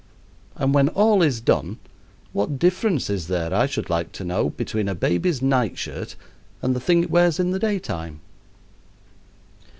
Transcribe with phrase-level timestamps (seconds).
[0.55, 1.77] And when all is done,
[2.33, 6.15] what difference is there, I should like to know, between a baby's night shirt
[6.63, 8.19] and the thing it wears in the day time?